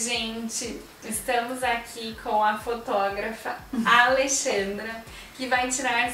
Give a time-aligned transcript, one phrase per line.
[0.00, 5.04] gente, estamos aqui com a fotógrafa Alexandra,
[5.36, 6.10] que vai tirar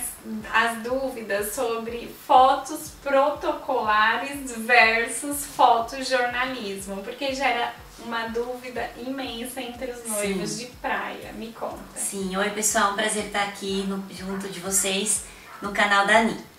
[0.52, 7.72] as dúvidas sobre fotos protocolares versus fotojornalismo, porque gera
[8.04, 10.64] uma dúvida imensa entre os noivos Sim.
[10.64, 11.32] de praia.
[11.34, 11.78] Me conta.
[11.96, 15.24] Sim, oi pessoal, um prazer estar aqui no, junto de vocês
[15.62, 16.55] no canal da Ani.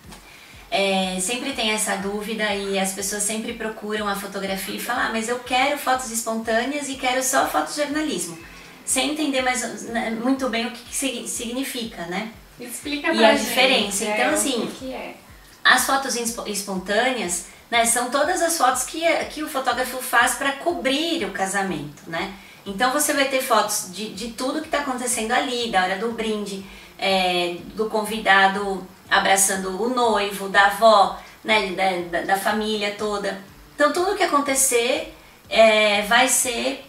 [0.69, 5.09] É, sempre tem essa dúvida e as pessoas sempre procuram a fotografia e falam, ah,
[5.13, 8.37] mas eu quero fotos espontâneas e quero só fotojornalismo,
[8.83, 12.31] sem entender mais, né, muito bem o que, que significa, né?
[12.59, 14.03] Explica e a gente, diferença.
[14.03, 15.15] Então, é, assim, que é.
[15.63, 16.15] as fotos
[16.47, 22.03] espontâneas né, são todas as fotos que, que o fotógrafo faz para cobrir o casamento,
[22.07, 22.33] né?
[22.65, 26.11] Então você vai ter fotos de, de tudo que está acontecendo ali, da hora do
[26.11, 26.65] brinde,
[26.99, 31.71] é, do convidado abraçando o noivo, da avó, né,
[32.11, 33.39] da, da família toda.
[33.75, 35.15] Então tudo que acontecer
[35.49, 36.85] é, vai ser,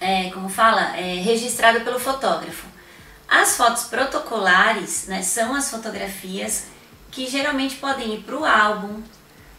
[0.00, 2.66] é, como fala, é, registrado pelo fotógrafo.
[3.28, 6.66] As fotos protocolares né, são as fotografias
[7.10, 9.02] que geralmente podem ir para o álbum,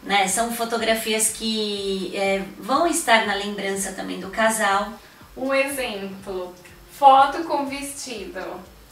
[0.02, 4.92] né, são fotografias que é, vão estar na lembrança também do casal.
[5.36, 6.54] Um exemplo,
[6.92, 8.40] foto com vestido.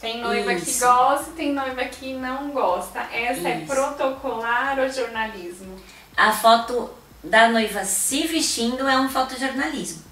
[0.00, 0.64] Tem noiva Isso.
[0.64, 3.00] que gosta tem noiva que não gosta.
[3.12, 3.72] Essa é Isso.
[3.72, 5.76] é protocolar ou jornalismo?
[6.16, 6.90] A foto
[7.22, 10.02] da noiva se vestindo é um fotojornalismo.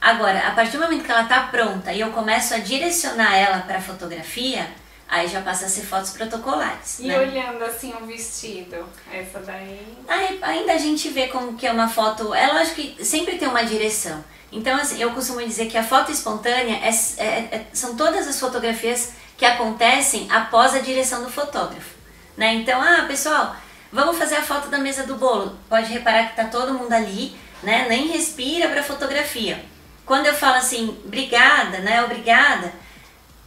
[0.00, 3.58] Agora, a partir do momento que ela está pronta e eu começo a direcionar ela
[3.60, 4.66] para a fotografia,
[5.06, 6.98] aí já passa a ser fotos protocolares.
[7.00, 7.18] E né?
[7.18, 9.98] olhando assim o vestido, essa daí.
[10.08, 12.34] Aí, ainda a gente vê como que é uma foto.
[12.34, 14.24] É lógico que sempre tem uma direção.
[14.50, 18.40] Então, assim, eu costumo dizer que a foto espontânea é, é, é, são todas as
[18.40, 21.96] fotografias que acontecem após a direção do fotógrafo.
[22.36, 22.56] Né?
[22.56, 23.56] Então, ah, pessoal,
[23.90, 25.58] vamos fazer a foto da mesa do bolo.
[25.66, 27.86] Pode reparar que está todo mundo ali, né?
[27.88, 29.64] nem respira para fotografia.
[30.04, 32.04] Quando eu falo assim, obrigada, né?
[32.04, 32.70] Obrigada,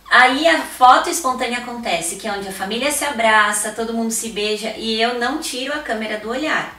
[0.09, 4.29] aí a foto espontânea acontece, que é onde a família se abraça, todo mundo se
[4.29, 6.75] beija e eu não tiro a câmera do olhar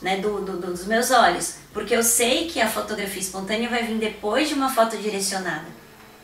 [0.00, 3.98] né, do, do, dos meus olhos, porque eu sei que a fotografia espontânea vai vir
[3.98, 5.66] depois de uma foto direcionada,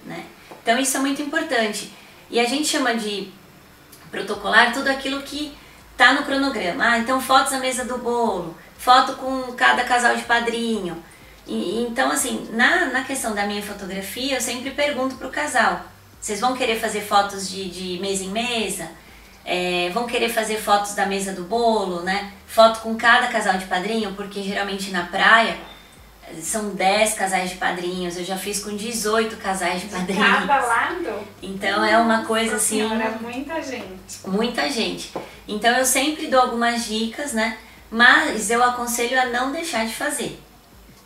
[0.07, 0.25] né?
[0.63, 1.93] Então isso é muito importante.
[2.35, 3.29] E a gente chama de
[4.11, 5.57] protocolar tudo aquilo que
[5.93, 6.85] está no cronograma.
[6.85, 11.01] Ah, então fotos na mesa do bolo, foto com cada casal de padrinho.
[11.47, 15.83] E, então, assim, na, na questão da minha fotografia, eu sempre pergunto para o casal:
[16.21, 18.89] vocês vão querer fazer fotos de, de mesa em mesa?
[19.45, 22.33] É, vão querer fazer fotos da mesa do bolo, né?
[22.49, 25.57] Foto com cada casal de padrinho, porque geralmente na praia
[26.41, 30.41] são 10 casais de padrinhos, eu já fiz com 18 casais de padrinhos.
[30.41, 31.29] De cada lado?
[31.43, 32.79] Então é uma coisa assim.
[32.79, 34.21] Senhora, muita gente.
[34.27, 35.13] Muita gente.
[35.47, 37.59] Então eu sempre dou algumas dicas, né?
[37.91, 40.41] Mas eu aconselho a não deixar de fazer.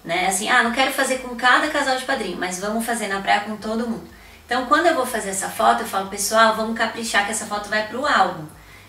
[0.05, 0.27] Né?
[0.27, 3.41] Assim, ah, não quero fazer com cada casal de padrinho, mas vamos fazer na praia
[3.41, 4.09] com todo mundo.
[4.47, 7.69] Então, quando eu vou fazer essa foto, eu falo, pessoal, vamos caprichar que essa foto
[7.69, 8.47] vai pro álbum.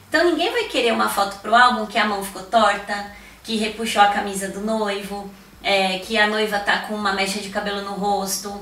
[0.08, 3.12] Então, ninguém vai querer uma foto pro álbum que a mão ficou torta,
[3.44, 5.30] que repuxou a camisa do noivo,
[5.64, 8.60] é, que a noiva tá com uma mecha de cabelo no rosto,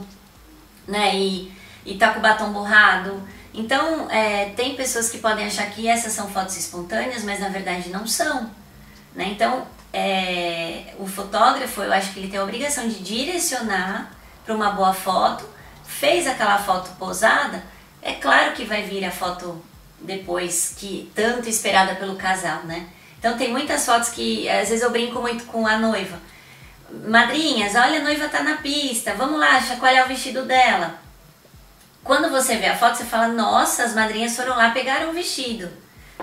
[0.87, 1.51] né, e,
[1.85, 3.21] e tá com o batom borrado.
[3.53, 7.89] Então, é, tem pessoas que podem achar que essas são fotos espontâneas, mas na verdade
[7.89, 8.49] não são.
[9.15, 9.29] Né?
[9.31, 14.11] Então, é, o fotógrafo, eu acho que ele tem a obrigação de direcionar
[14.45, 17.63] para uma boa foto fez aquela foto posada,
[18.01, 19.59] é claro que vai vir a foto
[19.99, 22.87] depois, que tanto esperada pelo casal, né?
[23.17, 26.19] Então tem muitas fotos que às vezes eu brinco muito com a noiva.
[26.89, 30.99] Madrinhas, olha a noiva tá na pista, vamos lá, chacoalhar o vestido dela.
[32.03, 35.69] Quando você vê a foto, você fala, nossa, as madrinhas foram lá, pegaram o vestido,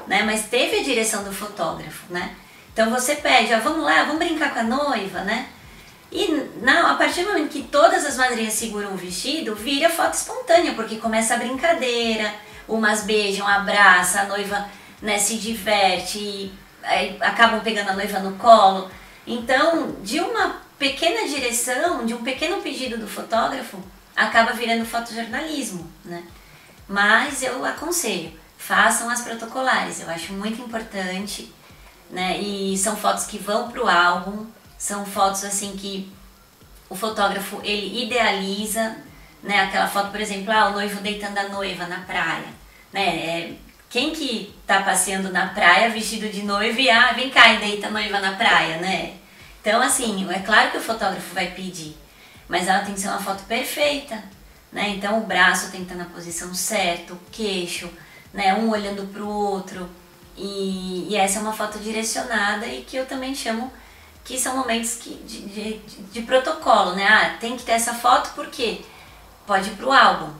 [0.06, 0.22] né?
[0.22, 2.34] Mas teve a direção do fotógrafo, né?
[2.72, 5.46] Então você pede, ó, vamos lá, vamos brincar com a noiva, né?
[6.10, 6.28] E
[6.62, 10.72] não, a partir do momento que todas as madrinhas seguram o vestido, vira foto espontânea,
[10.72, 12.32] porque começa a brincadeira,
[12.66, 14.66] umas beijam, abraçam, a noiva
[15.02, 16.52] né, se diverte, e,
[16.82, 18.90] aí, acabam pegando a noiva no colo.
[19.26, 23.82] Então, de uma pequena direção, de um pequeno pedido do fotógrafo,
[24.14, 26.22] acaba virando fotojornalismo, né?
[26.86, 31.50] Mas eu aconselho, façam as protocolares, eu acho muito importante,
[32.10, 32.38] né?
[32.38, 34.44] E são fotos que vão para o álbum,
[34.76, 36.12] são fotos assim que
[36.90, 38.98] o fotógrafo ele idealiza,
[39.42, 39.60] né?
[39.62, 42.48] Aquela foto, por exemplo, ah, o noivo deitando a noiva na praia,
[42.92, 43.06] né?
[43.06, 43.52] É,
[43.88, 47.86] quem que tá passeando na praia vestido de noivo e ah, vem cá e deita
[47.86, 49.23] a noiva na praia, né?
[49.64, 51.96] Então, assim, é claro que o fotógrafo vai pedir,
[52.46, 54.22] mas ela tem que ser uma foto perfeita,
[54.70, 54.90] né?
[54.90, 57.90] Então, o braço tem que estar na posição certa, o queixo,
[58.30, 58.52] né?
[58.52, 59.88] Um olhando pro outro.
[60.36, 63.72] E, e essa é uma foto direcionada e que eu também chamo
[64.22, 65.78] que são momentos que, de, de,
[66.12, 67.06] de protocolo, né?
[67.08, 68.82] Ah, tem que ter essa foto porque
[69.46, 70.30] pode ir pro álbum.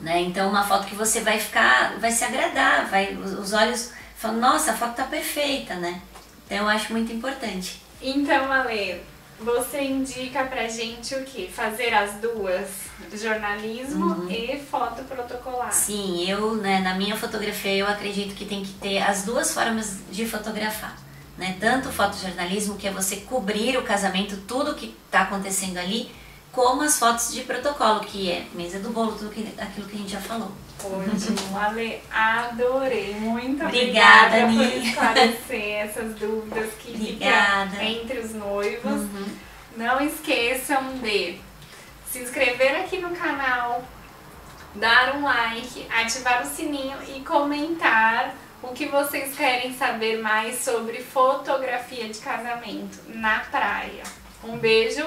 [0.00, 0.22] Né?
[0.22, 4.72] Então uma foto que você vai ficar, vai se agradar, vai, os olhos falam, nossa,
[4.72, 6.00] a foto tá perfeita, né?
[6.46, 7.86] Então eu acho muito importante.
[8.00, 9.00] Então, Ale,
[9.40, 11.48] você indica pra gente o que?
[11.48, 12.68] Fazer as duas,
[13.14, 14.30] jornalismo uhum.
[14.30, 15.72] e foto protocolar.
[15.72, 19.98] Sim, eu, né, na minha fotografia, eu acredito que tem que ter as duas formas
[20.10, 20.96] de fotografar.
[21.36, 21.56] Né?
[21.60, 26.10] Tanto o fotojornalismo, que é você cobrir o casamento, tudo que está acontecendo ali,
[26.52, 29.98] como as fotos de protocolo, que é mesa do bolo, tudo que, aquilo que a
[29.98, 30.50] gente já falou.
[30.82, 33.14] Ótimo, Ale, adorei.
[33.14, 38.92] Muito obrigada, obrigada por esclarecer essas dúvidas que ficam entre os noivos.
[38.92, 39.26] Uhum.
[39.76, 41.38] Não esqueçam de
[42.10, 43.84] se inscrever aqui no canal,
[44.74, 51.00] dar um like, ativar o sininho e comentar o que vocês querem saber mais sobre
[51.02, 54.02] fotografia de casamento na praia.
[54.42, 55.06] Um beijo.